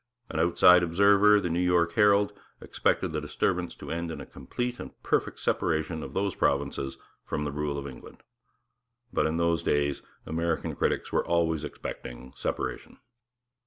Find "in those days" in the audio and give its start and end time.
9.27-10.01